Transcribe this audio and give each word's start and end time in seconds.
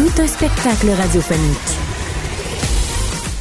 Tout 0.00 0.22
un 0.22 0.26
spectacle 0.26 0.88
radiophonique. 0.98 1.76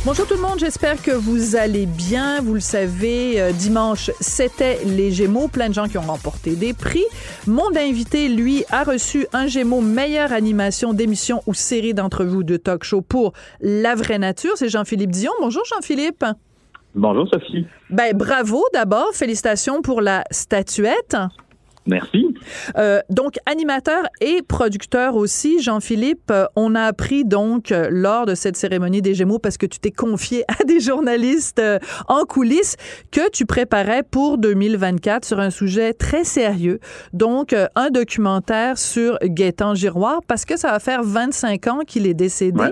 Bonjour 0.04 0.28
tout 0.28 0.34
le 0.34 0.42
monde, 0.42 0.60
j'espère 0.60 1.02
que 1.02 1.12
vous 1.12 1.56
allez 1.56 1.86
bien. 1.86 2.42
Vous 2.42 2.54
le 2.54 2.60
savez, 2.60 3.40
euh, 3.40 3.54
dimanche, 3.54 4.12
c'était 4.20 4.84
les 4.84 5.10
Gémeaux, 5.10 5.48
plein 5.48 5.70
de 5.70 5.74
gens 5.74 5.88
qui 5.88 5.98
ont 5.98 6.02
remporté 6.02 6.58
des 6.58 6.74
prix. 6.74 7.06
Mon 7.48 7.74
invité, 7.78 8.28
lui, 8.28 8.66
a 8.72 8.84
reçu 8.84 9.26
un 9.32 9.48
Gémeaux 9.48 9.80
meilleure 9.80 10.34
animation 10.34 10.92
d'émission 10.92 11.42
ou 11.48 11.54
série 11.54 11.94
d'entrevues 11.94 12.44
de 12.44 12.58
talk 12.58 12.84
show 12.84 13.00
pour 13.00 13.32
La 13.62 13.96
vraie 13.96 14.20
nature. 14.20 14.52
C'est 14.56 14.68
Jean-Philippe 14.68 15.12
Dion. 15.12 15.32
Bonjour 15.40 15.64
Jean-Philippe. 15.64 16.26
Bonjour 16.94 17.26
Sophie. 17.32 17.68
Ben 17.90 18.12
bravo 18.18 18.62
d'abord, 18.74 19.12
félicitations 19.14 19.82
pour 19.82 20.02
la 20.02 20.26
statuette. 20.30 21.16
Merci. 21.86 22.36
Euh, 22.78 23.00
donc, 23.10 23.38
animateur 23.46 24.04
et 24.22 24.42
producteur 24.42 25.16
aussi, 25.16 25.62
Jean-Philippe, 25.62 26.30
euh, 26.30 26.46
on 26.56 26.76
a 26.76 26.84
appris 26.84 27.26
donc 27.26 27.72
euh, 27.72 27.88
lors 27.90 28.26
de 28.26 28.36
cette 28.36 28.58
cérémonie 28.58 29.02
des 29.02 29.16
Gémeaux, 29.16 29.40
parce 29.40 29.58
que 29.58 29.66
tu 29.66 29.80
t'es 29.80 29.92
confié 29.92 30.44
à 30.60 30.64
des 30.66 30.80
journalistes 30.80 31.62
en 32.08 32.26
coulisses, 32.26 32.76
que 33.12 33.30
tu 33.32 33.46
préparais 33.46 34.04
pour 34.04 34.38
2024 34.38 35.26
sur 35.26 35.40
un 35.40 35.50
sujet 35.50 35.94
très 35.94 36.24
sérieux. 36.24 36.80
Donc, 37.14 37.56
un 37.76 37.90
documentaire 37.90 38.78
sur 38.78 39.18
Gaétan 39.24 39.74
Giroir, 39.74 40.20
parce 40.28 40.46
que 40.46 40.58
ça 40.58 40.72
va 40.72 40.80
faire 40.80 41.04
25 41.04 41.68
ans 41.68 41.80
qu'il 41.88 42.06
est 42.06 42.14
décédé. 42.14 42.64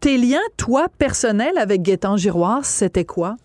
tes 0.00 0.16
liens, 0.16 0.38
toi, 0.56 0.86
personnels 0.98 1.58
avec 1.58 1.82
Gaétan 1.82 2.16
Giroir, 2.16 2.64
c'était 2.64 3.04
quoi? 3.04 3.36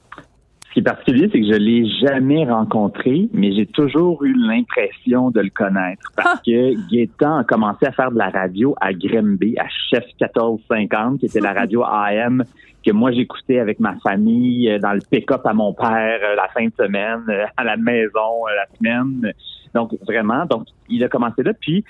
Ce 0.73 0.79
qui 0.79 0.79
est 0.79 0.89
particulier, 0.89 1.29
c'est 1.31 1.39
que 1.39 1.45
je 1.45 1.59
l'ai 1.59 1.87
jamais 2.01 2.49
rencontré, 2.49 3.29
mais 3.31 3.53
j'ai 3.53 3.67
toujours 3.67 4.23
eu 4.23 4.33
l'impression 4.33 5.29
de 5.29 5.41
le 5.41 5.51
connaître 5.51 6.11
parce 6.15 6.39
ah! 6.39 6.41
que 6.43 6.89
Gaétan 6.89 7.37
a 7.37 7.43
commencé 7.43 7.85
à 7.85 7.91
faire 7.91 8.11
de 8.11 8.17
la 8.17 8.31
radio 8.31 8.73
à 8.81 8.91
Grimby, 8.91 9.55
à 9.59 9.67
Chef 9.91 10.03
1450, 10.19 11.19
qui 11.19 11.27
était 11.27 11.41
la 11.41 11.53
radio 11.53 11.83
AM 11.83 12.43
que 12.83 12.89
moi 12.91 13.11
j'écoutais 13.11 13.59
avec 13.59 13.79
ma 13.79 13.95
famille 13.99 14.67
euh, 14.67 14.79
dans 14.79 14.93
le 14.93 15.01
pick-up 15.11 15.45
à 15.45 15.53
mon 15.53 15.73
père 15.73 16.19
euh, 16.23 16.35
la 16.35 16.47
fin 16.47 16.65
de 16.65 16.73
semaine, 16.75 17.23
euh, 17.29 17.45
à 17.55 17.63
la 17.63 17.77
maison 17.77 18.47
la 18.47 18.65
semaine. 18.75 19.31
Donc 19.75 19.91
vraiment, 20.07 20.47
donc 20.47 20.65
il 20.89 21.03
a 21.03 21.07
commencé 21.07 21.43
là. 21.43 21.53
Puis 21.53 21.85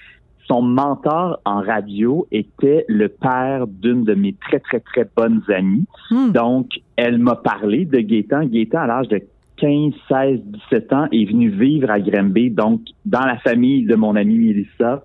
son 0.48 0.62
mentor 0.62 1.40
en 1.46 1.62
radio 1.62 2.28
était 2.32 2.86
le 2.88 3.08
père 3.08 3.68
d'une 3.68 4.04
de 4.04 4.14
mes 4.14 4.34
très, 4.34 4.60
très, 4.60 4.80
très 4.80 5.08
bonnes 5.16 5.42
amies. 5.50 5.86
Hmm. 6.12 6.32
Donc, 6.32 6.82
elle 6.96 7.18
m'a 7.18 7.36
parlé 7.36 7.86
de 7.86 8.00
Gaétan. 8.00 8.46
Gaétan, 8.46 8.80
à 8.80 8.88
l'âge 8.88 9.08
de 9.08 9.22
15, 9.58 9.94
16, 10.10 10.40
17 10.70 10.94
ans, 10.94 11.08
est 11.12 11.26
venu 11.26 11.50
vivre 11.50 11.90
à 11.90 12.00
Grimby, 12.00 12.50
donc 12.50 12.82
dans 13.06 13.26
la 13.26 13.38
famille 13.38 13.86
de 13.86 13.96
mon 13.96 14.16
amie 14.16 14.38
Mélissa, 14.38 15.04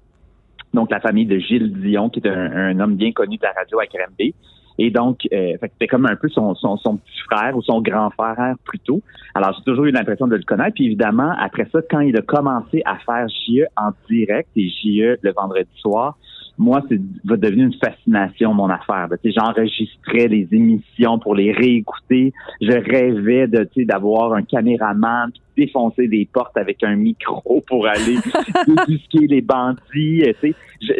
donc 0.74 0.90
la 0.90 1.00
famille 1.00 1.26
de 1.26 1.38
Gilles 1.38 1.72
Dion, 1.80 2.08
qui 2.10 2.20
est 2.20 2.28
un, 2.28 2.52
un 2.52 2.80
homme 2.80 2.96
bien 2.96 3.12
connu 3.12 3.36
de 3.36 3.42
la 3.42 3.52
radio 3.52 3.78
à 3.78 3.86
Grimby. 3.86 4.34
Et 4.78 4.90
donc, 4.90 5.20
euh, 5.32 5.56
c'était 5.60 5.88
comme 5.88 6.06
un 6.06 6.16
peu 6.16 6.28
son, 6.28 6.54
son, 6.54 6.96
petit 6.96 7.20
frère 7.28 7.56
ou 7.56 7.62
son 7.62 7.80
grand 7.82 8.10
frère 8.10 8.54
plutôt. 8.64 9.02
Alors, 9.34 9.52
j'ai 9.56 9.64
toujours 9.64 9.86
eu 9.86 9.90
l'impression 9.90 10.28
de 10.28 10.36
le 10.36 10.42
connaître. 10.42 10.74
Puis 10.74 10.86
évidemment, 10.86 11.32
après 11.38 11.66
ça, 11.72 11.80
quand 11.90 12.00
il 12.00 12.16
a 12.16 12.22
commencé 12.22 12.82
à 12.84 12.96
faire 12.98 13.26
JE 13.28 13.64
en 13.76 13.90
direct 14.08 14.48
et 14.56 14.68
JE 14.68 15.18
le 15.20 15.32
vendredi 15.32 15.68
soir, 15.76 16.16
moi, 16.58 16.82
c'est 16.88 17.00
devenu 17.24 17.64
une 17.64 17.74
fascination, 17.74 18.52
mon 18.52 18.68
affaire. 18.68 19.08
J'enregistrais 19.24 20.26
les 20.26 20.48
émissions 20.50 21.18
pour 21.20 21.36
les 21.36 21.52
réécouter. 21.52 22.32
Je 22.60 22.72
rêvais 22.72 23.46
de 23.46 23.68
d'avoir 23.84 24.32
un 24.32 24.42
caméraman 24.42 25.30
défoncer 25.58 26.06
des 26.06 26.28
portes 26.32 26.56
avec 26.56 26.82
un 26.84 26.94
micro 26.94 27.62
pour 27.66 27.86
aller 27.86 28.16
débusquer 28.66 29.26
les 29.26 29.40
bandits. 29.40 30.22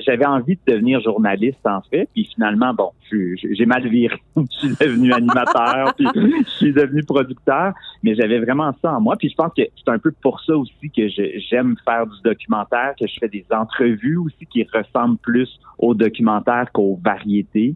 J'avais 0.05 0.27
envie 0.27 0.57
de 0.57 0.73
devenir 0.73 1.01
journaliste, 1.01 1.65
en 1.65 1.81
fait. 1.83 2.09
Puis 2.13 2.29
finalement, 2.35 2.75
bon, 2.75 2.91
j'ai 3.11 3.67
mal 3.67 3.87
viré. 3.89 4.17
je 4.37 4.59
suis 4.59 4.77
devenu 4.81 5.13
animateur, 5.13 5.95
puis 5.95 6.07
je 6.15 6.51
suis 6.51 6.73
devenu 6.73 7.05
producteur. 7.05 7.73
Mais 8.03 8.15
j'avais 8.15 8.41
vraiment 8.41 8.73
ça 8.83 8.95
en 8.95 9.01
moi. 9.01 9.17
Puis 9.17 9.31
je 9.31 9.35
pense 9.35 9.53
que 9.57 9.63
c'est 9.63 9.91
un 9.91 9.99
peu 9.99 10.13
pour 10.21 10.41
ça 10.41 10.57
aussi 10.57 10.91
que 10.95 11.09
j'aime 11.09 11.77
faire 11.85 12.07
du 12.07 12.21
documentaire, 12.25 12.95
que 12.99 13.07
je 13.07 13.15
fais 13.19 13.29
des 13.29 13.47
entrevues 13.51 14.17
aussi 14.17 14.47
qui 14.47 14.67
ressemblent 14.73 15.19
plus 15.19 15.49
au 15.79 15.95
documentaire 15.95 16.71
qu'aux 16.73 16.99
variétés. 17.05 17.75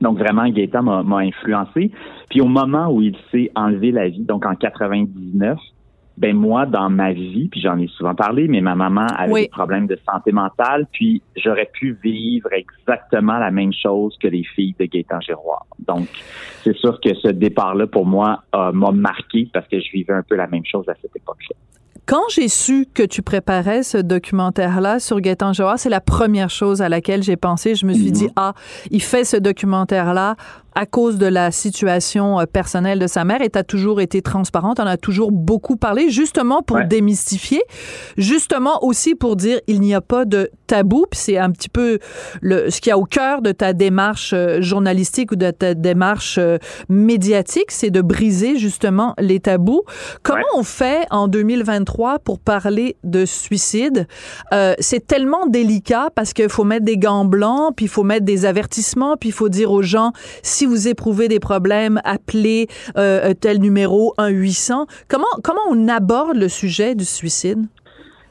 Donc 0.00 0.18
vraiment, 0.18 0.48
Gaëtan 0.48 0.82
m'a 0.82 1.18
influencé. 1.18 1.92
Puis 2.28 2.40
au 2.40 2.48
moment 2.48 2.88
où 2.88 3.02
il 3.02 3.16
s'est 3.30 3.52
enlevé 3.54 3.92
la 3.92 4.08
vie, 4.08 4.24
donc 4.24 4.44
en 4.44 4.56
99, 4.56 5.58
ben 6.22 6.36
moi, 6.36 6.66
dans 6.66 6.88
ma 6.88 7.12
vie, 7.12 7.48
puis 7.50 7.60
j'en 7.60 7.76
ai 7.78 7.88
souvent 7.88 8.14
parlé, 8.14 8.46
mais 8.46 8.60
ma 8.60 8.76
maman 8.76 9.06
avait 9.18 9.42
des 9.42 9.48
problèmes 9.48 9.88
de 9.88 9.98
santé 10.08 10.30
mentale, 10.30 10.86
puis 10.92 11.20
j'aurais 11.34 11.68
pu 11.72 11.98
vivre 12.00 12.48
exactement 12.52 13.38
la 13.38 13.50
même 13.50 13.72
chose 13.72 14.16
que 14.22 14.28
les 14.28 14.44
filles 14.44 14.76
de 14.78 14.84
Gaétan 14.84 15.20
Giroir. 15.20 15.66
Donc, 15.80 16.06
c'est 16.62 16.76
sûr 16.76 17.00
que 17.00 17.12
ce 17.14 17.26
départ-là, 17.26 17.88
pour 17.88 18.06
moi, 18.06 18.44
m'a 18.54 18.92
marqué 18.92 19.48
parce 19.52 19.66
que 19.66 19.80
je 19.80 19.90
vivais 19.90 20.12
un 20.12 20.22
peu 20.22 20.36
la 20.36 20.46
même 20.46 20.64
chose 20.64 20.88
à 20.88 20.94
cette 21.02 21.16
époque-là. 21.16 21.56
Quand 22.06 22.22
j'ai 22.30 22.48
su 22.48 22.86
que 22.92 23.04
tu 23.04 23.22
préparais 23.22 23.82
ce 23.82 23.98
documentaire-là 23.98 24.98
sur 24.98 25.20
Gaétan 25.20 25.52
Giroir, 25.52 25.78
c'est 25.78 25.88
la 25.88 26.00
première 26.00 26.50
chose 26.50 26.82
à 26.82 26.88
laquelle 26.88 27.22
j'ai 27.22 27.36
pensé. 27.36 27.74
Je 27.74 27.86
me 27.86 27.94
suis 27.94 28.10
dit, 28.12 28.24
mhm. 28.24 28.32
ah, 28.36 28.54
il 28.90 29.02
fait 29.02 29.24
ce 29.24 29.36
documentaire-là 29.36 30.36
à 30.74 30.86
cause 30.86 31.18
de 31.18 31.26
la 31.26 31.50
situation 31.50 32.40
euh, 32.40 32.46
personnelle 32.46 32.98
de 32.98 33.06
sa 33.06 33.24
mère 33.24 33.42
et 33.42 33.50
tu 33.50 33.58
as 33.58 33.64
toujours 33.64 34.00
été 34.00 34.22
transparente, 34.22 34.80
on 34.80 34.86
a 34.86 34.96
toujours 34.96 35.32
beaucoup 35.32 35.76
parlé 35.76 36.10
justement 36.10 36.62
pour 36.62 36.82
démystifier, 36.84 37.62
justement 38.16 38.84
aussi 38.84 39.14
pour 39.14 39.36
dire 39.36 39.60
il 39.66 39.80
n'y 39.80 39.94
a 39.94 40.00
pas 40.00 40.24
de 40.24 40.50
tabou, 40.66 41.04
puis 41.10 41.20
c'est 41.20 41.38
un 41.38 41.50
petit 41.50 41.68
peu 41.68 41.98
le, 42.40 42.70
ce 42.70 42.80
qu'il 42.80 42.90
y 42.90 42.92
a 42.92 42.98
au 42.98 43.04
cœur 43.04 43.42
de 43.42 43.52
ta 43.52 43.72
démarche 43.72 44.32
euh, 44.32 44.62
journalistique 44.62 45.32
ou 45.32 45.36
de 45.36 45.50
ta 45.50 45.74
démarche 45.74 46.38
euh, 46.38 46.58
médiatique, 46.88 47.70
c'est 47.70 47.90
de 47.90 48.00
briser 48.00 48.56
justement 48.56 49.14
les 49.18 49.40
tabous. 49.40 49.82
Comment 50.22 50.42
on 50.56 50.62
fait 50.62 51.06
en 51.10 51.28
2023 51.28 52.20
pour 52.20 52.38
parler 52.38 52.96
de 53.04 53.24
suicide? 53.24 54.06
Euh, 54.52 54.74
c'est 54.78 55.06
tellement 55.06 55.46
délicat 55.46 56.10
parce 56.14 56.32
qu'il 56.32 56.48
faut 56.48 56.64
mettre 56.64 56.84
des 56.84 56.96
gants 56.96 57.24
blancs, 57.24 57.74
puis 57.76 57.86
il 57.86 57.90
faut 57.90 58.04
mettre 58.04 58.24
des 58.24 58.46
avertissements, 58.46 59.16
puis 59.16 59.28
il 59.28 59.32
faut 59.32 59.48
dire 59.48 59.70
aux 59.72 59.82
gens 59.82 60.12
si 60.42 60.61
si 60.62 60.66
vous 60.66 60.86
éprouvez 60.86 61.26
des 61.26 61.40
problèmes, 61.40 62.00
appelez 62.04 62.68
euh, 62.96 63.34
tel 63.34 63.58
numéro 63.58 64.14
1-800. 64.16 64.86
Comment, 65.08 65.24
comment 65.42 65.60
on 65.68 65.88
aborde 65.88 66.36
le 66.36 66.48
sujet 66.48 66.94
du 66.94 67.04
suicide? 67.04 67.66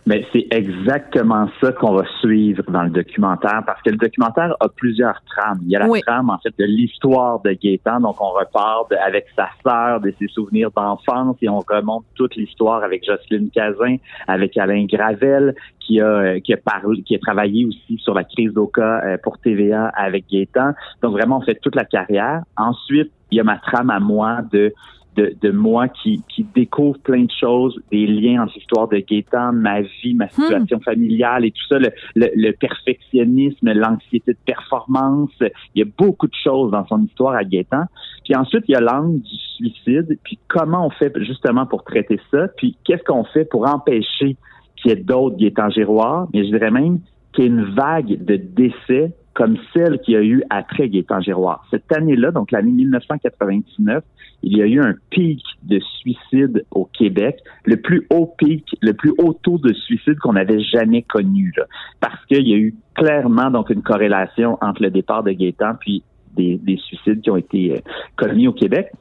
Mais 0.07 0.25
c'est 0.33 0.47
exactement 0.49 1.47
ça 1.61 1.71
qu'on 1.73 1.93
va 1.93 2.03
suivre 2.21 2.63
dans 2.69 2.83
le 2.83 2.89
documentaire, 2.89 3.61
parce 3.65 3.81
que 3.83 3.91
le 3.91 3.97
documentaire 3.97 4.55
a 4.59 4.67
plusieurs 4.67 5.21
trames. 5.25 5.59
Il 5.63 5.69
y 5.69 5.75
a 5.75 5.79
la 5.79 6.01
trame, 6.01 6.31
en 6.31 6.39
fait, 6.39 6.53
de 6.57 6.65
l'histoire 6.65 7.39
de 7.41 7.51
Gaétan. 7.51 7.99
Donc, 7.99 8.19
on 8.19 8.31
repart 8.31 8.91
avec 8.93 9.27
sa 9.35 9.49
sœur, 9.63 10.01
de 10.01 10.11
ses 10.17 10.27
souvenirs 10.27 10.71
d'enfance, 10.75 11.37
et 11.41 11.49
on 11.49 11.59
remonte 11.59 12.05
toute 12.15 12.35
l'histoire 12.35 12.83
avec 12.83 13.05
Jocelyne 13.05 13.51
Cazin, 13.51 13.97
avec 14.27 14.57
Alain 14.57 14.85
Gravel, 14.85 15.53
qui 15.79 16.01
a, 16.01 16.39
qui 16.39 16.53
a 16.53 16.57
parlé, 16.57 17.03
qui 17.03 17.15
a 17.15 17.19
travaillé 17.19 17.65
aussi 17.65 17.97
sur 18.03 18.15
la 18.15 18.23
crise 18.23 18.53
d'Oka 18.53 19.01
euh, 19.03 19.17
pour 19.21 19.37
TVA 19.37 19.87
avec 19.89 20.25
Gaétan. 20.31 20.71
Donc, 21.03 21.11
vraiment, 21.11 21.37
on 21.37 21.41
fait 21.41 21.59
toute 21.61 21.75
la 21.75 21.85
carrière. 21.85 22.41
Ensuite, 22.57 23.11
il 23.29 23.37
y 23.37 23.39
a 23.39 23.43
ma 23.43 23.57
trame 23.57 23.91
à 23.91 23.99
moi 23.99 24.39
de 24.51 24.73
de, 25.15 25.35
de 25.41 25.51
moi 25.51 25.87
qui, 25.89 26.23
qui 26.29 26.45
découvre 26.55 26.97
plein 26.99 27.23
de 27.23 27.31
choses, 27.31 27.79
des 27.91 28.07
liens 28.07 28.43
entre 28.43 28.53
l'histoire 28.55 28.87
de 28.87 28.97
Gaétan, 28.97 29.51
ma 29.51 29.81
vie, 29.81 30.13
ma 30.13 30.29
situation 30.29 30.77
hmm. 30.77 30.83
familiale 30.83 31.45
et 31.45 31.51
tout 31.51 31.65
ça, 31.67 31.79
le, 31.79 31.91
le, 32.15 32.51
perfectionnisme, 32.53 33.73
l'anxiété 33.73 34.33
de 34.33 34.37
performance. 34.45 35.31
Il 35.75 35.79
y 35.79 35.81
a 35.81 35.91
beaucoup 35.97 36.27
de 36.27 36.35
choses 36.41 36.71
dans 36.71 36.85
son 36.87 37.03
histoire 37.03 37.35
à 37.35 37.43
Gaétan. 37.43 37.85
Puis 38.23 38.35
ensuite, 38.35 38.63
il 38.67 38.71
y 38.71 38.75
a 38.75 38.81
l'angle 38.81 39.19
du 39.21 39.35
suicide, 39.57 40.17
puis 40.23 40.39
comment 40.47 40.85
on 40.85 40.89
fait 40.91 41.13
justement 41.23 41.65
pour 41.65 41.83
traiter 41.83 42.19
ça, 42.31 42.47
puis 42.55 42.77
qu'est-ce 42.85 43.03
qu'on 43.03 43.25
fait 43.25 43.45
pour 43.45 43.67
empêcher 43.67 44.37
qu'il 44.77 44.89
y 44.89 44.93
ait 44.93 44.95
d'autres 44.95 45.37
Gaétan 45.37 45.69
Giroir, 45.69 46.27
mais 46.33 46.45
je 46.45 46.51
dirais 46.51 46.71
même 46.71 46.99
qu'il 47.33 47.43
y 47.43 47.47
ait 47.47 47.49
une 47.49 47.73
vague 47.75 48.23
de 48.23 48.35
décès 48.37 49.13
comme 49.33 49.57
celle 49.73 49.99
qui 49.99 50.15
a 50.15 50.21
eu 50.21 50.43
après 50.49 50.89
Gaétan 50.89 51.21
Giroir. 51.21 51.65
Cette 51.71 51.91
année-là, 51.91 52.31
donc 52.31 52.51
l'année 52.51 52.71
1999, 52.71 54.03
il 54.43 54.57
y 54.57 54.61
a 54.61 54.65
eu 54.65 54.81
un 54.81 54.95
pic 55.09 55.41
de 55.63 55.79
suicide 55.79 56.65
au 56.71 56.85
Québec, 56.85 57.37
le 57.65 57.77
plus 57.77 58.07
haut 58.09 58.33
pic, 58.37 58.65
le 58.81 58.93
plus 58.93 59.13
haut 59.17 59.33
taux 59.33 59.57
de 59.57 59.73
suicide 59.73 60.17
qu'on 60.19 60.35
avait 60.35 60.59
jamais 60.59 61.03
connu, 61.03 61.53
là, 61.55 61.65
parce 61.99 62.25
qu'il 62.25 62.47
y 62.47 62.53
a 62.53 62.57
eu 62.57 62.75
clairement 62.95 63.51
donc 63.51 63.69
une 63.69 63.83
corrélation 63.83 64.57
entre 64.61 64.81
le 64.83 64.89
départ 64.89 65.23
de 65.23 65.31
Gaétan 65.31 65.75
puis 65.79 66.03
des, 66.35 66.57
des 66.57 66.77
suicides 66.77 67.21
qui 67.21 67.29
ont 67.29 67.37
été 67.37 67.75
euh, 67.75 67.79
commis 68.17 68.47
au 68.47 68.53
Québec. 68.53 68.91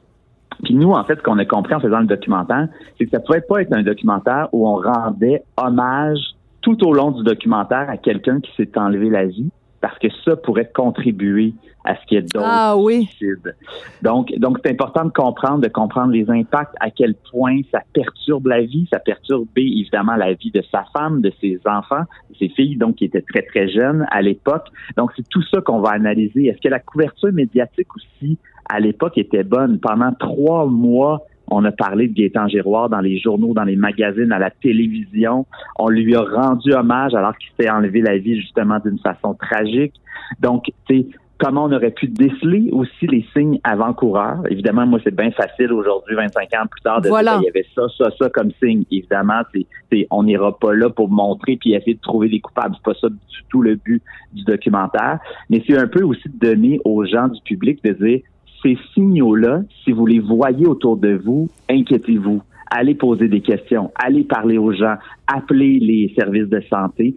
Puis 0.63 0.75
nous, 0.75 0.91
en 0.91 1.03
fait, 1.03 1.15
ce 1.17 1.23
qu'on 1.23 1.39
a 1.39 1.45
compris 1.45 1.73
en 1.73 1.79
faisant 1.79 1.99
le 1.99 2.07
documentaire, 2.07 2.67
c'est 2.97 3.05
que 3.05 3.11
ça 3.11 3.19
pouvait 3.19 3.41
pas 3.41 3.61
être 3.61 3.73
un 3.73 3.83
documentaire 3.83 4.47
où 4.51 4.67
on 4.67 4.75
rendait 4.75 5.43
hommage 5.57 6.19
tout 6.61 6.85
au 6.85 6.93
long 6.93 7.11
du 7.11 7.23
documentaire 7.23 7.89
à 7.89 7.97
quelqu'un 7.97 8.39
qui 8.39 8.51
s'est 8.55 8.77
enlevé 8.77 9.09
la 9.09 9.25
vie, 9.25 9.49
parce 9.81 9.97
que 9.99 10.07
ça 10.23 10.35
pourrait 10.35 10.71
contribuer 10.73 11.53
à 11.83 11.95
ce 11.95 12.05
qu'il 12.05 12.15
y 12.15 12.19
ait 12.19 12.23
d'autres 12.23 12.45
Ah 12.47 12.77
oui. 12.77 13.05
suicides. 13.05 13.55
Donc, 14.03 14.31
donc 14.37 14.59
c'est 14.63 14.71
important 14.71 15.05
de 15.05 15.09
comprendre, 15.11 15.61
de 15.61 15.67
comprendre 15.67 16.11
les 16.13 16.29
impacts, 16.29 16.75
à 16.79 16.91
quel 16.91 17.15
point 17.31 17.61
ça 17.71 17.81
perturbe 17.91 18.47
la 18.47 18.61
vie, 18.61 18.87
ça 18.93 18.99
perturbe 18.99 19.47
évidemment 19.55 20.15
la 20.15 20.33
vie 20.33 20.51
de 20.51 20.61
sa 20.71 20.85
femme, 20.93 21.21
de 21.21 21.31
ses 21.41 21.59
enfants, 21.65 22.03
de 22.29 22.35
ses 22.35 22.49
filles, 22.49 22.75
donc 22.77 22.97
qui 22.97 23.05
étaient 23.05 23.23
très 23.23 23.41
très 23.41 23.67
jeunes 23.69 24.05
à 24.11 24.21
l'époque. 24.21 24.67
Donc 24.95 25.11
c'est 25.15 25.27
tout 25.27 25.41
ça 25.43 25.61
qu'on 25.61 25.79
va 25.79 25.89
analyser. 25.91 26.45
Est-ce 26.45 26.61
que 26.61 26.69
la 26.69 26.79
couverture 26.79 27.33
médiatique 27.33 27.87
aussi 27.95 28.37
à 28.69 28.79
l'époque 28.79 29.17
était 29.17 29.43
bonne? 29.43 29.79
Pendant 29.79 30.13
trois 30.13 30.67
mois? 30.67 31.25
On 31.53 31.63
a 31.65 31.71
parlé 31.71 32.07
de 32.07 32.13
Gaétan 32.13 32.47
Giroir 32.47 32.89
dans 32.89 33.01
les 33.01 33.19
journaux, 33.19 33.53
dans 33.53 33.65
les 33.65 33.75
magazines, 33.75 34.31
à 34.31 34.39
la 34.39 34.49
télévision. 34.49 35.45
On 35.77 35.89
lui 35.89 36.15
a 36.15 36.21
rendu 36.21 36.73
hommage 36.73 37.13
alors 37.13 37.37
qu'il 37.37 37.51
s'est 37.59 37.69
enlevé 37.69 38.01
la 38.01 38.17
vie 38.17 38.39
justement 38.39 38.79
d'une 38.79 38.99
façon 38.99 39.33
tragique. 39.33 39.93
Donc, 40.39 40.63
tu 40.87 40.99
sais, 41.01 41.07
comment 41.37 41.65
on 41.65 41.71
aurait 41.73 41.91
pu 41.91 42.07
déceler 42.07 42.69
aussi 42.71 43.05
les 43.07 43.25
signes 43.35 43.59
avant-coureurs? 43.65 44.43
Évidemment, 44.49 44.85
moi, 44.87 44.99
c'est 45.03 45.13
bien 45.15 45.31
facile 45.31 45.73
aujourd'hui, 45.73 46.15
25 46.15 46.43
ans 46.53 46.67
plus 46.71 46.81
tard, 46.81 47.01
de 47.01 47.09
Voilà. 47.09 47.31
dire, 47.39 47.39
ben, 47.39 47.43
il 47.43 47.45
y 47.47 47.49
avait 47.59 47.67
ça, 47.75 47.81
ça, 47.97 48.11
ça 48.17 48.29
comme 48.29 48.51
signe. 48.63 48.83
Évidemment, 48.89 49.41
c'est, 49.53 49.65
c'est- 49.91 50.07
on 50.09 50.23
n'ira 50.23 50.57
pas 50.57 50.73
là 50.73 50.89
pour 50.89 51.09
montrer 51.09 51.57
puis 51.57 51.73
essayer 51.73 51.95
de 51.95 51.99
trouver 51.99 52.29
des 52.29 52.39
coupables. 52.39 52.75
C'est 52.77 52.83
pas 52.93 52.97
ça 52.99 53.09
du 53.09 53.17
tout 53.49 53.61
le 53.61 53.75
but 53.75 54.01
du 54.33 54.43
documentaire. 54.45 55.19
Mais 55.49 55.61
c'est 55.67 55.77
un 55.77 55.87
peu 55.87 56.03
aussi 56.03 56.29
de 56.29 56.47
donner 56.47 56.79
aux 56.85 57.03
gens 57.05 57.27
du 57.27 57.41
public 57.41 57.83
de 57.83 57.91
dire, 57.91 58.19
ces 58.61 58.77
signaux-là, 58.93 59.61
si 59.83 59.91
vous 59.91 60.05
les 60.05 60.19
voyez 60.19 60.65
autour 60.65 60.97
de 60.97 61.15
vous, 61.15 61.49
inquiétez-vous. 61.69 62.41
Allez 62.69 62.95
poser 62.95 63.27
des 63.27 63.41
questions, 63.41 63.91
allez 63.95 64.23
parler 64.23 64.57
aux 64.57 64.71
gens, 64.71 64.95
appelez 65.27 65.79
les 65.79 66.13
services 66.17 66.47
de 66.47 66.61
santé. 66.69 67.15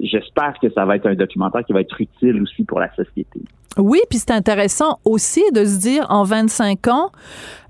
J'espère 0.00 0.54
que 0.60 0.70
ça 0.72 0.84
va 0.84 0.96
être 0.96 1.06
un 1.06 1.14
documentaire 1.14 1.64
qui 1.64 1.72
va 1.72 1.80
être 1.80 2.00
utile 2.00 2.40
aussi 2.42 2.64
pour 2.64 2.80
la 2.80 2.88
société. 2.94 3.40
Oui, 3.78 4.00
puis 4.10 4.18
c'est 4.18 4.32
intéressant 4.32 4.98
aussi 5.06 5.42
de 5.54 5.64
se 5.64 5.78
dire 5.78 6.04
en 6.10 6.24
25 6.24 6.88
ans 6.88 7.10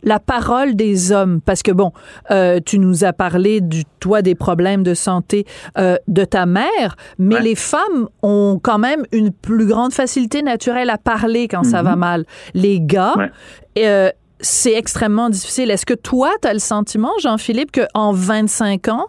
la 0.02 0.18
parole 0.18 0.74
des 0.74 1.12
hommes 1.12 1.40
parce 1.40 1.62
que 1.62 1.70
bon, 1.70 1.92
euh, 2.32 2.58
tu 2.64 2.80
nous 2.80 3.04
as 3.04 3.12
parlé 3.12 3.60
du 3.60 3.84
toi 4.00 4.20
des 4.20 4.34
problèmes 4.34 4.82
de 4.82 4.94
santé 4.94 5.46
euh, 5.78 5.94
de 6.08 6.24
ta 6.24 6.44
mère, 6.44 6.96
mais 7.18 7.36
Ouais. 7.36 7.42
les 7.42 7.54
femmes 7.54 8.08
ont 8.24 8.58
quand 8.60 8.78
même 8.78 9.04
une 9.12 9.30
plus 9.30 9.66
grande 9.66 9.92
facilité 9.92 10.42
naturelle 10.42 10.90
à 10.90 10.98
parler 10.98 11.46
quand 11.46 11.62
ça 11.62 11.82
va 11.84 11.94
mal. 11.94 12.24
Les 12.52 12.80
gars, 12.80 13.14
Ouais. 13.16 13.30
euh, 13.78 14.10
c'est 14.42 14.74
extrêmement 14.74 15.30
difficile. 15.30 15.70
Est-ce 15.70 15.86
que 15.86 15.94
toi, 15.94 16.30
tu 16.42 16.48
as 16.48 16.52
le 16.52 16.58
sentiment, 16.58 17.12
Jean-Philippe, 17.22 17.70
qu'en 17.72 18.12
25 18.12 18.88
ans, 18.88 19.06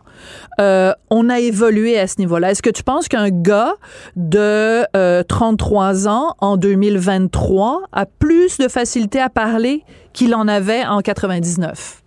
euh, 0.62 0.92
on 1.10 1.30
a 1.30 1.40
évolué 1.40 2.00
à 2.00 2.08
ce 2.08 2.20
niveau-là? 2.20 2.52
Est-ce 2.52 2.62
que 2.62 2.70
tu 2.70 2.84
penses 2.84 3.08
qu'un 3.08 3.30
gars 3.30 3.74
de 4.16 4.84
euh, 4.96 5.24
33 5.24 6.08
ans 6.08 6.36
en 6.40 6.56
2023 6.56 7.82
a 7.92 8.06
plus 8.06 8.58
de 8.60 8.68
facilité 8.68 9.20
à 9.20 9.30
parler 9.30 9.82
qu'il 10.14 10.36
en 10.36 10.48
avait 10.48 10.86
en 10.86 11.02
99? 11.02 12.02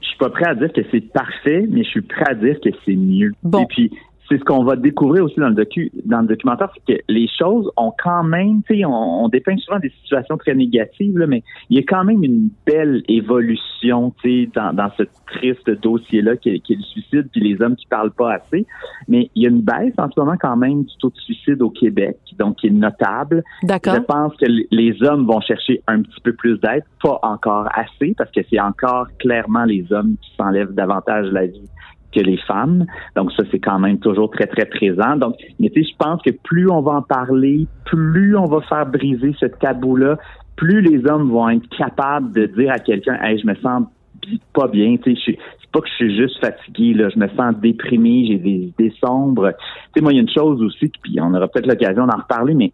Je 0.00 0.08
suis 0.08 0.18
pas 0.18 0.30
prêt 0.30 0.46
à 0.46 0.54
dire 0.54 0.72
que 0.72 0.80
c'est 0.90 1.12
parfait, 1.12 1.66
mais 1.68 1.84
je 1.84 1.88
suis 1.90 2.02
prêt 2.02 2.24
à 2.28 2.34
dire 2.34 2.56
que 2.64 2.70
c'est 2.84 2.96
mieux. 2.96 3.32
Bon. 3.42 3.62
Et 3.62 3.66
puis, 3.66 3.90
c'est 4.30 4.38
ce 4.38 4.44
qu'on 4.44 4.62
va 4.62 4.76
découvrir 4.76 5.24
aussi 5.24 5.40
dans 5.40 5.48
le 5.48 5.54
docu, 5.54 5.90
dans 6.04 6.20
le 6.20 6.28
documentaire, 6.28 6.70
c'est 6.74 6.94
que 6.96 7.02
les 7.08 7.28
choses 7.36 7.68
ont 7.76 7.92
quand 8.02 8.22
même, 8.22 8.62
tu 8.62 8.76
sais, 8.76 8.84
on, 8.84 9.24
on 9.24 9.28
dépeint 9.28 9.56
souvent 9.56 9.80
des 9.80 9.90
situations 10.02 10.36
très 10.36 10.54
négatives, 10.54 11.18
là, 11.18 11.26
mais 11.26 11.42
il 11.68 11.76
y 11.78 11.80
a 11.80 11.82
quand 11.82 12.04
même 12.04 12.22
une 12.22 12.48
belle 12.64 13.02
évolution, 13.08 14.12
tu 14.22 14.44
sais, 14.44 14.50
dans, 14.54 14.72
dans 14.72 14.90
ce 14.96 15.02
triste 15.26 15.68
dossier-là 15.82 16.36
qui, 16.36 16.50
est- 16.50 16.70
le 16.70 16.82
suicide, 16.82 17.28
puis 17.32 17.40
les 17.40 17.60
hommes 17.60 17.74
qui 17.74 17.86
parlent 17.86 18.12
pas 18.12 18.34
assez. 18.34 18.66
Mais 19.08 19.30
il 19.34 19.42
y 19.42 19.46
a 19.46 19.50
une 19.50 19.62
baisse 19.62 19.94
en 19.98 20.08
ce 20.08 20.20
moment 20.20 20.36
quand 20.40 20.56
même 20.56 20.84
du 20.84 20.96
taux 21.00 21.10
de 21.10 21.16
suicide 21.16 21.60
au 21.62 21.70
Québec, 21.70 22.16
donc 22.38 22.58
qui 22.58 22.68
est 22.68 22.70
notable. 22.70 23.42
D'accord? 23.64 23.94
Je 23.96 24.00
pense 24.00 24.36
que 24.36 24.46
les 24.70 25.02
hommes 25.02 25.26
vont 25.26 25.40
chercher 25.40 25.82
un 25.88 26.02
petit 26.02 26.20
peu 26.22 26.32
plus 26.34 26.58
d'aide, 26.60 26.84
pas 27.02 27.18
encore 27.22 27.68
assez, 27.74 28.14
parce 28.16 28.30
que 28.30 28.40
c'est 28.48 28.60
encore 28.60 29.08
clairement 29.18 29.64
les 29.64 29.84
hommes 29.92 30.14
qui 30.22 30.30
s'enlèvent 30.36 30.72
davantage 30.72 31.26
la 31.32 31.46
vie 31.46 31.68
que 32.12 32.20
les 32.20 32.38
femmes. 32.38 32.86
Donc 33.16 33.32
ça, 33.32 33.42
c'est 33.50 33.58
quand 33.58 33.78
même 33.78 33.98
toujours 33.98 34.30
très, 34.30 34.46
très 34.46 34.66
présent. 34.66 35.16
Donc, 35.16 35.36
mais 35.58 35.70
tu 35.70 35.82
sais, 35.82 35.90
je 35.90 35.96
pense 35.96 36.20
que 36.22 36.30
plus 36.30 36.70
on 36.70 36.80
va 36.80 36.92
en 36.92 37.02
parler, 37.02 37.66
plus 37.84 38.36
on 38.36 38.46
va 38.46 38.60
faire 38.62 38.86
briser 38.86 39.34
ce 39.38 39.46
tabou-là, 39.46 40.18
plus 40.56 40.80
les 40.82 41.06
hommes 41.08 41.30
vont 41.30 41.48
être 41.48 41.68
capables 41.76 42.32
de 42.32 42.46
dire 42.46 42.72
à 42.72 42.78
quelqu'un, 42.78 43.18
hey, 43.22 43.38
je 43.38 43.46
me 43.46 43.54
sens 43.56 43.84
pas 44.52 44.68
bien, 44.68 44.96
tu 45.02 45.16
sais, 45.16 45.36
c'est 45.60 45.70
pas 45.72 45.80
que 45.80 45.88
je 45.88 45.94
suis 45.94 46.16
juste 46.16 46.38
fatigué, 46.40 46.94
là, 46.94 47.08
je 47.08 47.18
me 47.18 47.28
sens 47.28 47.54
déprimé, 47.56 48.26
j'ai 48.26 48.38
des 48.38 48.72
idées 48.78 48.92
sombres. 49.04 49.52
Tu 49.52 49.56
sais, 49.96 50.02
moi, 50.02 50.12
il 50.12 50.16
y 50.16 50.18
a 50.18 50.22
une 50.22 50.30
chose 50.30 50.60
aussi, 50.62 50.90
puis 51.02 51.18
on 51.20 51.32
aura 51.32 51.48
peut-être 51.48 51.66
l'occasion 51.66 52.06
d'en 52.06 52.18
reparler, 52.18 52.54
mais 52.54 52.72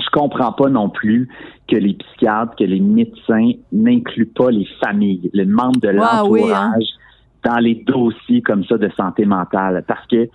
je 0.00 0.06
comprends 0.12 0.52
pas 0.52 0.68
non 0.68 0.88
plus 0.88 1.28
que 1.68 1.76
les 1.76 1.94
psychiatres, 1.94 2.56
que 2.56 2.64
les 2.64 2.80
médecins 2.80 3.52
n'incluent 3.72 4.32
pas 4.34 4.50
les 4.50 4.66
familles, 4.82 5.30
les 5.32 5.44
membres 5.44 5.80
de 5.80 5.88
oui, 5.88 5.94
l'entourage 5.94 6.52
hein. 6.52 7.00
Dans 7.44 7.58
les 7.58 7.74
dossiers 7.86 8.42
comme 8.42 8.64
ça 8.64 8.78
de 8.78 8.88
santé 8.96 9.24
mentale. 9.26 9.84
Parce 9.86 10.06
que 10.06 10.28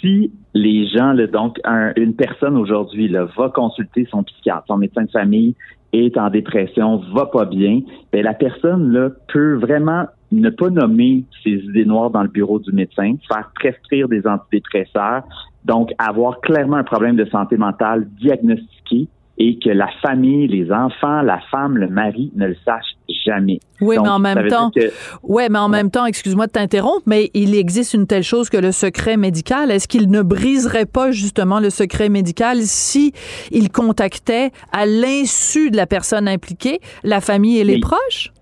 si 0.00 0.30
les 0.54 0.88
gens, 0.88 1.12
là, 1.12 1.26
donc 1.26 1.58
un- 1.64 1.92
une 1.96 2.14
personne 2.14 2.56
aujourd'hui 2.56 3.08
va 3.08 3.48
consulter 3.50 4.06
son 4.10 4.22
psychiatre, 4.24 4.64
son 4.66 4.78
médecin 4.78 5.04
de 5.04 5.10
famille 5.10 5.54
est 5.92 6.18
en 6.18 6.28
dépression, 6.28 6.98
va 7.14 7.26
pas 7.26 7.44
bien, 7.44 7.80
ben 8.12 8.22
la 8.22 8.34
personne 8.34 8.92
là 8.92 9.10
peut 9.32 9.54
vraiment 9.54 10.06
ne 10.32 10.50
pas 10.50 10.70
nommer 10.70 11.24
ses 11.42 11.52
idées 11.52 11.84
noires 11.84 12.10
dans 12.10 12.22
le 12.22 12.28
bureau 12.28 12.58
du 12.58 12.72
médecin, 12.72 13.14
faire 13.28 13.50
prescrire 13.54 14.08
des 14.08 14.26
antidépresseurs, 14.26 15.22
donc 15.64 15.92
avoir 15.98 16.40
clairement 16.40 16.76
un 16.76 16.84
problème 16.84 17.16
de 17.16 17.24
santé 17.26 17.56
mentale 17.56 18.08
diagnostiqué 18.20 19.08
et 19.38 19.58
que 19.58 19.70
la 19.70 19.88
famille, 20.02 20.48
les 20.48 20.72
enfants, 20.72 21.22
la 21.22 21.38
femme, 21.50 21.76
le 21.76 21.88
mari 21.88 22.32
ne 22.34 22.48
le 22.48 22.56
sachent 22.64 22.95
jamais. 23.24 23.60
Oui, 23.80 23.96
Donc, 23.96 24.04
mais 24.06 24.10
en 24.10 24.18
même 24.18 24.48
temps, 24.48 24.70
dire 24.70 24.90
que- 24.90 24.92
ouais, 25.22 25.48
mais 25.48 25.58
en 25.58 25.68
même 25.68 25.90
temps, 25.90 26.06
excuse-moi 26.06 26.46
de 26.46 26.52
t'interrompre, 26.52 27.02
mais 27.06 27.30
il 27.34 27.54
existe 27.54 27.94
une 27.94 28.06
telle 28.06 28.22
chose 28.22 28.48
que 28.48 28.56
le 28.56 28.72
secret 28.72 29.16
médical. 29.16 29.70
Est-ce 29.70 29.88
qu'il 29.88 30.10
ne 30.10 30.22
briserait 30.22 30.86
pas 30.86 31.10
justement 31.10 31.60
le 31.60 31.70
secret 31.70 32.08
médical 32.08 32.58
si 32.62 33.12
il 33.50 33.70
contactait 33.70 34.50
à 34.72 34.86
l'insu 34.86 35.70
de 35.70 35.76
la 35.76 35.86
personne 35.86 36.28
impliquée 36.28 36.80
la 37.04 37.20
famille 37.20 37.58
et 37.58 37.64
les 37.64 37.74
Mais- 37.74 37.80
proches? 37.80 38.32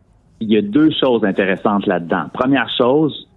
il 0.41 0.53
y 0.53 0.57
a 0.59 0.63
deux 0.63 0.91
choses 1.01 1.25
intéressantes 1.25 1.87
là-dedans. 1.87 2.25
Première 2.35 2.69
chose, 2.77 3.29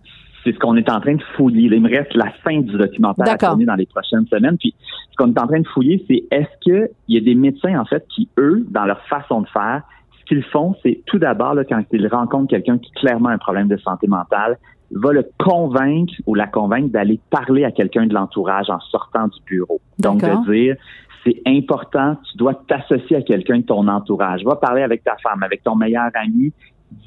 c'est 0.44 0.52
ce 0.54 0.60
qu'on 0.60 0.76
est 0.76 0.90
en 0.90 1.00
train 1.00 1.16
de 1.16 1.22
fouiller. 1.38 1.70
Il 1.72 1.82
me 1.82 1.90
reste 1.90 2.14
la 2.16 2.32
fin 2.44 2.60
du 2.60 2.78
documentaire 2.78 3.34
à 3.34 3.38
tourner 3.38 3.66
dans 3.66 3.76
les 3.76 3.86
prochaines 3.86 4.26
semaines. 4.28 4.58
Puis, 4.58 4.74
ce 5.12 5.16
qu'on 5.16 5.34
est 5.34 5.40
en 5.40 5.48
train 5.48 5.60
de 5.62 5.68
fouiller, 5.68 6.04
c'est 6.10 6.24
est-ce 6.32 6.50
qu'il 6.62 6.90
y 7.08 7.18
a 7.18 7.22
des 7.22 7.36
médecins, 7.36 7.80
en 7.80 7.86
fait, 7.86 8.06
qui, 8.14 8.28
eux, 8.38 8.66
dans 8.72 8.84
leur 8.86 9.00
façon 9.08 9.42
de 9.42 9.48
faire, 9.48 9.84
qu'ils 10.28 10.44
font, 10.44 10.76
c'est 10.84 11.02
tout 11.06 11.20
d'abord, 11.20 11.54
là, 11.54 11.64
quand 11.64 11.82
ils 11.92 12.08
rencontrent 12.08 12.50
quelqu'un 12.50 12.78
qui 12.78 12.92
clairement 12.92 13.30
a 13.30 13.34
un 13.34 13.38
problème 13.38 13.68
de 13.68 13.78
santé 13.78 14.08
mentale, 14.08 14.58
va 14.92 15.12
le 15.12 15.26
convaincre 15.38 16.14
ou 16.26 16.36
la 16.36 16.48
convaincre 16.48 16.90
d'aller 16.92 17.20
parler 17.30 17.66
à 17.66 17.72
quelqu'un 17.72 18.08
de 18.08 18.14
l'entourage 18.14 18.70
en 18.70 18.80
sortant 18.80 19.28
du 19.28 19.40
bureau. 19.46 19.82
Donc, 20.00 20.22
de 20.22 20.52
dire, 20.52 20.76
c'est 21.26 21.42
important, 21.46 22.16
tu 22.32 22.38
dois 22.38 22.54
t'associer 22.54 23.18
à 23.18 23.22
quelqu'un 23.22 23.58
de 23.58 23.64
ton 23.64 23.88
entourage. 23.88 24.44
Va 24.44 24.56
parler 24.56 24.84
avec 24.84 25.04
ta 25.04 25.18
femme, 25.18 25.44
avec 25.44 25.64
ton 25.64 25.76
meilleur 25.76 26.10
ami, 26.14 26.54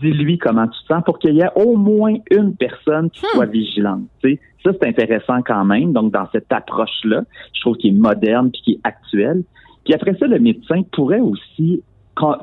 dis-lui 0.03 0.37
comment 0.37 0.67
tu 0.67 0.79
te 0.83 0.87
sens 0.93 1.03
pour 1.05 1.19
qu'il 1.19 1.35
y 1.35 1.41
ait 1.41 1.51
au 1.57 1.77
moins 1.77 2.15
une 2.31 2.55
personne 2.55 3.11
qui 3.11 3.21
soit 3.33 3.47
vigilante. 3.47 4.03
Tu 4.23 4.35
sais, 4.35 4.41
ça, 4.63 4.73
c'est 4.73 4.89
intéressant 4.89 5.41
quand 5.43 5.65
même. 5.65 5.93
Donc, 5.93 6.13
dans 6.13 6.29
cette 6.33 6.53
approche-là, 6.53 7.23
je 7.55 7.61
trouve 7.63 7.77
qu'il 7.77 7.95
est 7.95 7.99
moderne 7.99 8.51
puis 8.51 8.61
qui 8.63 8.73
est 8.73 8.81
actuel. 8.85 9.43
Puis 9.85 9.95
après 9.95 10.15
ça, 10.17 10.27
le 10.27 10.39
médecin 10.39 10.83
pourrait 10.93 11.21
aussi 11.21 11.83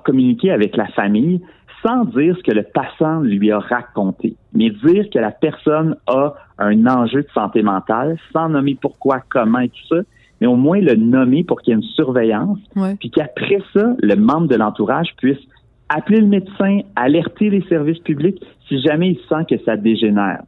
communiquer 0.04 0.52
avec 0.52 0.76
la 0.78 0.88
famille 0.88 1.42
sans 1.86 2.06
dire 2.06 2.36
ce 2.38 2.44
que 2.44 2.52
le 2.52 2.64
patient 2.64 3.22
lui 3.22 3.52
a 3.52 3.60
raconté, 3.60 4.36
mais 4.54 4.72
dire 4.72 5.10
que 5.12 5.20
la 5.20 5.32
personne 5.32 5.96
a 6.08 6.34
un 6.58 6.88
enjeu 6.88 7.22
de 7.22 7.28
santé 7.34 7.62
mentale, 7.62 8.18
sans 8.34 8.50
nommer 8.50 8.76
pourquoi, 8.82 9.20
comment 9.30 9.60
et 9.60 9.70
tout 9.70 9.88
ça, 9.96 10.02
mais 10.42 10.48
au 10.48 10.56
moins 10.56 10.80
le 10.82 10.96
nommer 10.96 11.44
pour 11.44 11.62
qu'il 11.62 11.72
y 11.72 11.74
ait 11.76 11.80
une 11.80 11.84
surveillance, 11.84 12.58
Ouais. 12.76 12.96
puis 13.00 13.12
qu'après 13.12 13.60
ça, 13.74 13.94
le 14.02 14.16
membre 14.16 14.48
de 14.48 14.56
l'entourage 14.56 15.14
puisse 15.18 15.38
appeler 15.90 16.20
le 16.20 16.28
médecin, 16.28 16.82
alerter 16.96 17.50
les 17.50 17.62
services 17.64 18.00
publics 18.00 18.42
si 18.68 18.82
jamais 18.82 19.12
il 19.12 19.20
sent 19.30 19.46
que 19.50 19.64
ça 19.64 19.78
dégénère. 19.78 20.42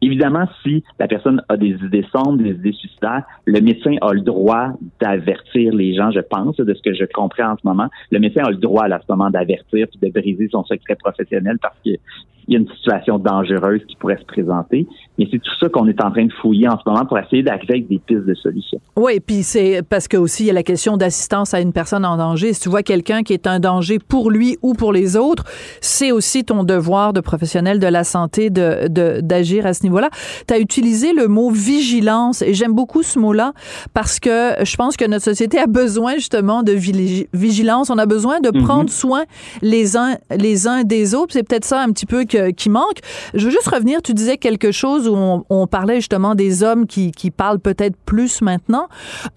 Évidemment, 0.00 0.46
si 0.62 0.82
la 0.98 1.08
personne 1.08 1.42
a 1.48 1.56
des 1.56 1.72
idées 1.84 2.06
sombres, 2.10 2.38
des 2.38 2.50
idées 2.50 2.72
suicidaires, 2.72 3.24
le 3.44 3.60
médecin 3.60 3.96
a 4.00 4.12
le 4.12 4.20
droit 4.20 4.70
d'avertir 5.00 5.74
les 5.74 5.94
gens, 5.94 6.10
je 6.10 6.20
pense, 6.20 6.56
de 6.56 6.72
ce 6.72 6.82
que 6.82 6.94
je 6.94 7.04
comprends 7.12 7.52
en 7.52 7.56
ce 7.56 7.66
moment. 7.66 7.88
Le 8.10 8.18
médecin 8.18 8.42
a 8.44 8.50
le 8.50 8.56
droit 8.56 8.84
à 8.84 8.98
ce 8.98 9.04
moment 9.10 9.30
d'avertir 9.30 9.86
puis 9.88 10.00
de 10.00 10.20
briser 10.20 10.48
son 10.50 10.64
secret 10.64 10.96
professionnel 10.96 11.58
parce 11.60 11.76
qu'il 12.46 12.54
y 12.54 12.56
a 12.56 12.60
une 12.60 12.68
situation 12.76 13.18
dangereuse 13.18 13.82
qui 13.86 13.96
pourrait 13.96 14.18
se 14.18 14.24
présenter. 14.24 14.86
Mais 15.18 15.26
c'est 15.30 15.38
tout 15.38 15.52
ça 15.60 15.68
qu'on 15.68 15.88
est 15.88 16.02
en 16.02 16.10
train 16.10 16.26
de 16.26 16.32
fouiller 16.32 16.68
en 16.68 16.78
ce 16.78 16.82
moment 16.88 17.04
pour 17.06 17.18
essayer 17.18 17.42
d'arriver 17.42 17.74
avec 17.74 17.88
des 17.88 17.98
pistes 17.98 18.26
de 18.26 18.34
solutions. 18.34 18.80
Oui, 18.96 19.20
puis 19.20 19.42
c'est 19.42 19.82
parce 19.88 20.08
que 20.08 20.16
aussi 20.16 20.44
il 20.44 20.46
y 20.46 20.50
a 20.50 20.52
la 20.52 20.62
question 20.62 20.96
d'assistance 20.96 21.54
à 21.54 21.60
une 21.60 21.72
personne 21.72 22.04
en 22.04 22.16
danger. 22.16 22.52
Si 22.52 22.60
tu 22.60 22.68
vois 22.68 22.82
quelqu'un 22.82 23.22
qui 23.22 23.32
est 23.32 23.46
un 23.46 23.58
danger 23.58 23.98
pour 23.98 24.30
lui 24.30 24.58
ou 24.62 24.74
pour 24.74 24.92
les 24.92 25.16
autres, 25.16 25.44
c'est 25.80 26.12
aussi 26.12 26.44
ton 26.44 26.64
devoir 26.64 27.12
de 27.12 27.20
professionnel 27.20 27.78
de 27.78 27.86
la 27.86 28.04
santé 28.04 28.50
de 28.50 28.88
d'agir 29.20 29.66
à 29.66 29.74
ce 29.74 29.82
niveau-là. 29.82 30.10
Tu 30.46 30.54
as 30.54 30.58
utilisé 30.58 31.12
le 31.12 31.28
mot 31.28 31.50
vigilance 31.50 32.42
et 32.42 32.54
j'aime 32.54 32.74
beaucoup 32.74 33.02
ce 33.02 33.18
mot-là 33.18 33.52
parce 33.94 34.20
que 34.20 34.52
je 34.62 34.76
pense 34.76 34.96
que 34.96 35.06
notre 35.06 35.24
société 35.24 35.58
a 35.58 35.66
besoin 35.66 36.14
justement 36.14 36.62
de 36.62 36.72
vigilance. 36.72 37.90
On 37.90 37.98
a 37.98 38.06
besoin 38.06 38.40
de 38.40 38.56
mhm. 38.56 38.64
prendre 38.64 38.90
soin 38.90 39.24
les 39.62 39.96
uns 39.96 40.16
les 40.36 40.68
uns 40.68 40.84
des 40.84 41.14
autres. 41.14 41.32
C'est 41.32 41.42
peut-être 41.42 41.64
ça 41.64 41.82
un 41.82 41.90
petit 41.90 42.06
peu 42.06 42.24
qui 42.56 42.70
manque. 42.70 42.98
Je 43.34 43.44
veux 43.44 43.50
juste 43.50 43.68
revenir. 43.68 44.02
Tu 44.02 44.14
disais 44.14 44.36
quelque 44.36 44.72
chose 44.72 45.08
où 45.08 45.14
on, 45.14 45.44
on 45.50 45.66
parlait 45.66 45.96
justement 45.96 46.34
des 46.34 46.62
hommes 46.62 46.86
qui, 46.86 47.10
qui 47.10 47.30
parlent 47.30 47.60
peut-être 47.60 47.96
plus 48.04 48.42
maintenant. 48.42 48.88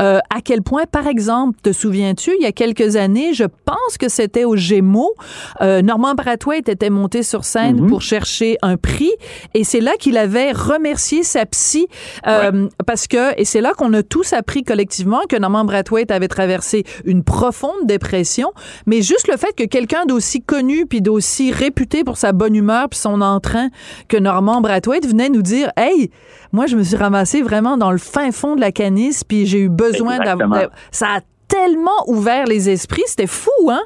Euh, 0.01 0.19
à 0.29 0.41
quel 0.41 0.61
point, 0.61 0.83
par 0.89 1.07
exemple, 1.07 1.57
te 1.61 1.71
souviens-tu, 1.71 2.31
il 2.39 2.43
y 2.43 2.45
a 2.45 2.51
quelques 2.51 2.95
années, 2.95 3.33
je 3.33 3.45
pense 3.65 3.97
que 3.99 4.09
c'était 4.09 4.45
au 4.45 4.55
Gémeaux, 4.55 5.13
euh, 5.61 5.81
Normand 5.81 6.13
Brathwaite 6.13 6.69
était 6.69 6.89
monté 6.89 7.23
sur 7.23 7.43
scène 7.43 7.81
mhm. 7.81 7.87
pour 7.87 8.01
chercher 8.01 8.57
un 8.61 8.77
prix 8.77 9.11
et 9.53 9.63
c'est 9.63 9.79
là 9.79 9.93
qu'il 9.99 10.17
avait 10.17 10.51
remercié 10.51 11.23
sa 11.23 11.45
psy 11.45 11.87
euh, 12.27 12.67
parce 12.85 13.07
que 13.07 13.39
et 13.39 13.45
c'est 13.45 13.61
là 13.61 13.73
qu'on 13.73 13.93
a 13.93 14.03
tous 14.03 14.33
appris 14.33 14.63
collectivement 14.63 15.21
que 15.27 15.35
Normand 15.35 15.65
Brathwaite 15.65 16.11
avait 16.11 16.27
traversé 16.27 16.83
une 17.05 17.23
profonde 17.23 17.85
dépression, 17.85 18.51
mais 18.85 19.01
juste 19.01 19.27
le 19.27 19.37
fait 19.37 19.55
que 19.55 19.63
quelqu'un 19.63 20.05
d'aussi 20.05 20.41
connu 20.41 20.85
puis 20.85 21.01
d'aussi 21.01 21.51
réputé 21.51 22.03
pour 22.03 22.17
sa 22.17 22.31
bonne 22.31 22.55
humeur 22.55 22.88
puis 22.89 22.99
son 22.99 23.21
entrain 23.21 23.69
que 24.07 24.17
Normand 24.17 24.61
Brathwaite 24.61 25.07
venait 25.07 25.29
nous 25.29 25.41
dire 25.41 25.71
hey 25.77 26.09
moi 26.51 26.65
je 26.65 26.75
me 26.75 26.83
suis 26.83 26.97
ramassé 26.97 27.41
vraiment 27.41 27.77
dans 27.77 27.91
le 27.91 27.97
fin 27.97 28.31
fond 28.31 28.55
de 28.55 28.61
la 28.61 28.71
canisse 28.71 29.23
puis 29.23 29.45
j'ai 29.45 29.59
eu 29.59 29.69
besoin 29.69 30.17
d'avoir 30.17 30.69
ça 30.91 31.07
a 31.17 31.21
tellement 31.47 32.07
ouvert 32.07 32.45
les 32.45 32.69
esprits 32.69 33.03
c'était 33.05 33.27
fou 33.27 33.69
hein? 33.69 33.81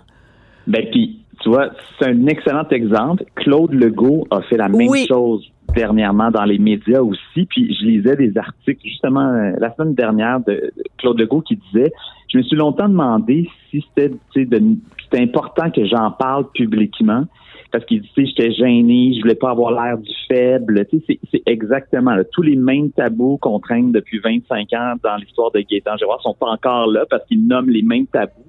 Ben 0.65 0.85
puis 0.91 1.23
tu 1.43 1.49
vois, 1.49 1.71
c'est 1.99 2.07
un 2.07 2.25
excellent 2.27 2.67
exemple. 2.69 3.25
Claude 3.35 3.73
Legault 3.73 4.25
a 4.31 4.41
fait 4.43 4.55
la 4.55 4.69
même 4.69 4.89
chose 5.07 5.45
dernièrement 5.75 6.31
dans 6.31 6.45
les 6.45 6.57
médias 6.57 7.01
aussi. 7.01 7.45
Puis 7.45 7.75
je 7.75 7.85
lisais 7.85 8.15
des 8.15 8.37
articles 8.37 8.81
justement 8.83 9.27
euh, 9.27 9.51
la 9.59 9.73
semaine 9.75 9.93
dernière 9.93 10.39
de 10.39 10.71
Claude 10.97 11.19
Legault 11.19 11.41
qui 11.41 11.57
disait 11.57 11.91
Je 12.31 12.37
me 12.37 12.43
suis 12.43 12.55
longtemps 12.55 12.87
demandé 12.87 13.49
si 13.69 13.83
c'était 13.89 14.15
c'était 14.33 15.21
important 15.21 15.69
que 15.69 15.85
j'en 15.85 16.11
parle 16.11 16.49
publiquement. 16.53 17.25
Parce 17.73 17.85
qu'il 17.85 18.01
disait 18.01 18.27
j'étais 18.27 18.51
gêné, 18.53 19.13
je 19.15 19.21
voulais 19.21 19.33
pas 19.33 19.49
avoir 19.49 19.71
l'air 19.71 19.97
du 19.97 20.11
faible. 20.27 20.85
Tu 20.91 21.01
sais, 21.07 21.19
c'est 21.31 21.41
exactement 21.47 22.15
tous 22.31 22.43
les 22.43 22.55
mêmes 22.55 22.91
tabous 22.91 23.39
qu'on 23.41 23.59
traîne 23.59 23.91
depuis 23.91 24.19
25 24.19 24.71
ans 24.73 24.93
dans 25.03 25.15
l'histoire 25.15 25.51
de 25.51 25.59
Gaétan 25.59 25.97
Giroir 25.97 26.21
sont 26.21 26.35
pas 26.35 26.51
encore 26.51 26.85
là 26.85 27.05
parce 27.09 27.25
qu'ils 27.25 27.47
nomment 27.47 27.71
les 27.71 27.81
mêmes 27.81 28.05
tabous. 28.05 28.45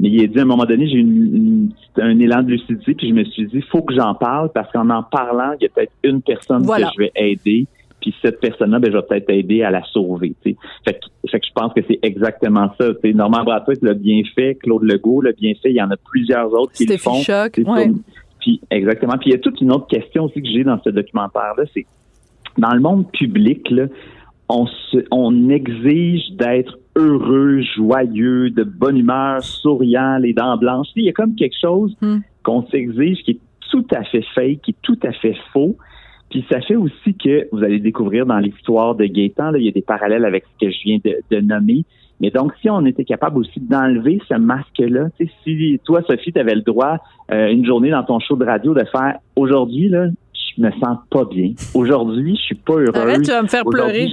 Mais 0.00 0.08
il 0.08 0.24
a 0.24 0.26
dit 0.26 0.38
à 0.38 0.42
un 0.42 0.46
moment 0.46 0.64
donné, 0.64 0.88
j'ai 0.88 0.96
eu 0.96 1.68
un 1.98 2.18
élan 2.18 2.42
de 2.42 2.52
lucidité, 2.52 2.94
puis 2.94 3.10
je 3.10 3.14
me 3.14 3.24
suis 3.24 3.46
dit, 3.48 3.60
faut 3.70 3.82
que 3.82 3.94
j'en 3.94 4.14
parle 4.14 4.50
parce 4.52 4.72
qu'en 4.72 4.88
en 4.88 5.02
parlant, 5.02 5.52
il 5.60 5.64
y 5.64 5.66
a 5.66 5.68
peut-être 5.68 5.92
une 6.02 6.22
personne 6.22 6.66
que 6.66 6.72
je 6.72 6.98
vais 6.98 7.12
aider, 7.16 7.66
puis 8.00 8.14
cette 8.22 8.40
personne-là, 8.40 8.78
ben, 8.78 8.90
je 8.90 8.96
vais 8.96 9.02
peut-être 9.02 9.30
aider 9.30 9.62
à 9.62 9.70
la 9.70 9.82
sauver. 9.84 10.34
Fait 10.42 10.54
que, 10.54 10.98
fait 11.30 11.40
que 11.40 11.46
je 11.46 11.52
pense 11.54 11.72
que 11.74 11.80
c'est 11.88 11.98
exactement 12.02 12.70
ça. 12.80 12.92
T'sais. 12.94 13.12
Normand 13.12 13.44
Brathwaite 13.44 13.82
l'a 13.82 13.94
bien 13.94 14.22
fait, 14.34 14.56
Claude 14.56 14.82
Legault 14.82 15.20
l'a 15.20 15.32
bien 15.32 15.52
fait, 15.62 15.70
il 15.70 15.76
y 15.76 15.82
en 15.82 15.90
a 15.90 15.96
plusieurs 15.96 16.52
autres 16.52 16.72
qui 16.72 16.86
le 16.86 16.96
font. 16.96 17.22
Choc, 17.22 17.60
ouais. 17.64 17.90
Puis 18.44 18.60
exactement. 18.70 19.14
Puis 19.16 19.30
il 19.30 19.32
y 19.32 19.36
a 19.36 19.38
toute 19.38 19.58
une 19.62 19.72
autre 19.72 19.86
question 19.86 20.24
aussi 20.24 20.42
que 20.42 20.48
j'ai 20.48 20.64
dans 20.64 20.78
ce 20.82 20.90
documentaire-là, 20.90 21.64
c'est 21.72 21.86
dans 22.58 22.74
le 22.74 22.80
monde 22.80 23.10
public, 23.10 23.70
là, 23.70 23.86
on, 24.50 24.66
se, 24.66 24.98
on 25.10 25.48
exige 25.48 26.30
d'être 26.32 26.78
heureux, 26.94 27.62
joyeux, 27.74 28.50
de 28.50 28.62
bonne 28.62 28.98
humeur, 28.98 29.42
souriant, 29.42 30.18
les 30.18 30.34
dents 30.34 30.58
blanches. 30.58 30.88
Il 30.94 31.04
y 31.04 31.08
a 31.08 31.12
comme 31.12 31.34
quelque 31.34 31.56
chose 31.58 31.96
hmm. 32.02 32.18
qu'on 32.42 32.66
s'exige 32.66 33.22
qui 33.24 33.32
est 33.32 33.40
tout 33.70 33.86
à 33.92 34.04
fait 34.04 34.24
fake, 34.34 34.60
qui 34.60 34.72
est 34.72 34.82
tout 34.82 34.98
à 35.02 35.12
fait 35.12 35.36
faux. 35.54 35.76
Puis 36.28 36.44
ça 36.50 36.60
fait 36.60 36.76
aussi 36.76 37.14
que 37.14 37.48
vous 37.50 37.64
allez 37.64 37.80
découvrir 37.80 38.26
dans 38.26 38.38
l'histoire 38.38 38.94
de 38.94 39.06
Gaétan, 39.06 39.52
là, 39.52 39.58
il 39.58 39.64
y 39.64 39.68
a 39.68 39.72
des 39.72 39.82
parallèles 39.82 40.26
avec 40.26 40.44
ce 40.44 40.66
que 40.66 40.70
je 40.70 40.78
viens 40.84 40.98
de, 41.30 41.40
nommer. 41.40 41.84
Mais 42.24 42.30
donc, 42.30 42.52
si 42.62 42.70
on 42.70 42.86
était 42.86 43.04
capable 43.04 43.36
aussi 43.36 43.60
d'enlever 43.60 44.18
ce 44.26 44.34
masque-là, 44.34 45.08
si 45.18 45.80
toi, 45.84 46.00
Sophie, 46.08 46.32
tu 46.32 46.40
avais 46.40 46.54
le 46.54 46.62
droit 46.62 46.96
euh, 47.30 47.48
une 47.48 47.66
journée 47.66 47.90
dans 47.90 48.02
ton 48.02 48.18
show 48.18 48.34
de 48.34 48.46
radio 48.46 48.72
de 48.72 48.82
faire 48.84 49.18
aujourd'hui, 49.36 49.90
là, 49.90 50.06
je 50.32 50.62
me 50.62 50.70
sens 50.70 50.96
pas 51.10 51.26
bien. 51.26 51.52
Aujourd'hui, 51.74 52.34
je 52.36 52.42
suis 52.42 52.54
pas 52.54 52.76
heureux. 52.76 52.96
Arrête, 52.96 53.20
tu 53.20 53.30
vas 53.30 53.42
me 53.42 53.48
faire 53.48 53.64
pleurer. 53.66 54.08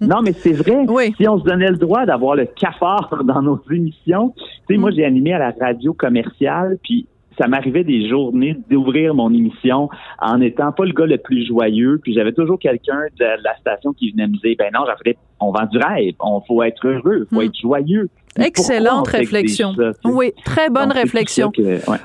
Non, 0.00 0.22
mais 0.22 0.32
c'est 0.32 0.52
vrai. 0.52 0.86
Si 1.16 1.28
on 1.28 1.40
se 1.40 1.44
donnait 1.44 1.70
le 1.70 1.76
droit 1.76 2.06
d'avoir 2.06 2.36
le 2.36 2.46
cafard 2.46 3.20
dans 3.24 3.42
nos 3.42 3.60
émissions, 3.68 4.32
tu 4.38 4.44
sais, 4.68 4.76
moi, 4.78 4.90
mm. 4.90 4.94
j'ai 4.94 5.04
animé 5.04 5.32
à 5.32 5.40
la 5.40 5.52
radio 5.60 5.92
commerciale, 5.92 6.78
puis 6.84 7.08
ça 7.40 7.48
m'arrivait 7.48 7.84
des 7.84 8.06
journées 8.06 8.54
d'ouvrir 8.68 9.14
mon 9.14 9.32
émission 9.32 9.88
en 10.20 10.40
étant 10.42 10.72
pas 10.72 10.84
le 10.84 10.92
gars 10.92 11.06
le 11.06 11.16
plus 11.16 11.46
joyeux, 11.46 11.98
puis 12.02 12.12
j'avais 12.12 12.32
toujours 12.32 12.58
quelqu'un 12.58 13.00
de 13.18 13.42
la 13.42 13.56
station 13.56 13.94
qui 13.94 14.10
venait 14.10 14.26
me 14.26 14.36
dire, 14.36 14.56
ben 14.58 14.70
non, 14.74 14.84
j'en 14.86 15.12
on 15.40 15.50
vend 15.50 15.64
du 15.64 15.78
rêve, 15.78 16.14
on 16.20 16.42
faut 16.42 16.62
être 16.62 16.86
heureux, 16.86 17.26
faut 17.32 17.40
mm. 17.40 17.44
être 17.44 17.58
joyeux. 17.58 18.10
Excellente 18.38 19.08
réflexion. 19.08 19.74
oui, 20.04 20.32
très 20.44 20.70
bonne 20.70 20.92
réflexion. 20.92 21.52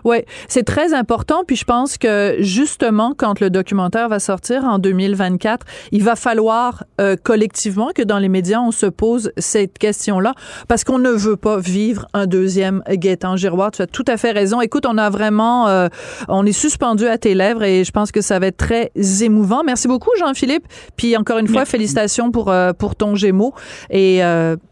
Oui, 0.03 0.17
c'est 0.47 0.63
très 0.63 0.93
important. 0.93 1.43
Puis 1.45 1.55
je 1.55 1.65
pense 1.65 1.97
que 1.97 2.35
justement, 2.39 3.13
quand 3.15 3.39
le 3.39 3.49
documentaire 3.49 4.09
va 4.09 4.19
sortir 4.19 4.63
en 4.63 4.79
2024, 4.79 5.65
il 5.91 6.03
va 6.03 6.15
falloir 6.15 6.83
euh, 6.99 7.15
collectivement 7.21 7.91
que 7.93 8.01
dans 8.01 8.17
les 8.17 8.29
médias, 8.29 8.59
on 8.59 8.71
se 8.71 8.87
pose 8.87 9.31
cette 9.37 9.77
question-là 9.77 10.33
parce 10.67 10.83
qu'on 10.83 10.99
ne 10.99 11.11
veut 11.11 11.37
pas 11.37 11.59
vivre 11.59 12.07
un 12.13 12.25
deuxième 12.25 12.81
Gaétan 12.89 13.35
Giroir. 13.35 13.71
Tu 13.71 13.81
as 13.81 13.87
tout 13.87 14.05
à 14.07 14.17
fait 14.17 14.31
raison. 14.31 14.61
Écoute, 14.61 14.85
on 14.87 14.97
a 14.97 15.09
vraiment, 15.09 15.67
euh, 15.67 15.87
on 16.27 16.45
est 16.45 16.51
suspendu 16.51 17.07
à 17.07 17.17
tes 17.17 17.35
lèvres 17.35 17.63
et 17.63 17.83
je 17.83 17.91
pense 17.91 18.11
que 18.11 18.21
ça 18.21 18.39
va 18.39 18.47
être 18.47 18.57
très 18.57 18.91
émouvant. 19.21 19.63
Merci 19.63 19.87
beaucoup, 19.87 20.11
Jean-Philippe. 20.19 20.65
Puis 20.97 21.15
encore 21.17 21.37
une 21.37 21.47
fois, 21.47 21.65
félicitations 21.65 22.31
pour, 22.31 22.49
euh, 22.49 22.73
pour 22.73 22.95
ton 22.95 23.15
Gémeaux. 23.15 23.53
Et 23.89 24.21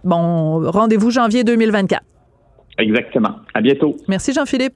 bon, 0.04 0.70
rendez-vous 0.72 1.12
janvier 1.12 1.43
2024. 1.44 2.04
Exactement. 2.80 3.36
À 3.54 3.62
bientôt. 3.62 3.96
Merci 4.08 4.34
Jean-Philippe. 4.34 4.74